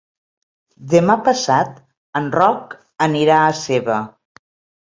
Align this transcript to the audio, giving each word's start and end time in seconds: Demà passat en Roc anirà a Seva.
Demà 0.93 1.17
passat 1.27 1.77
en 2.21 2.31
Roc 2.39 2.73
anirà 3.09 3.39
a 3.51 3.55
Seva. 3.63 4.01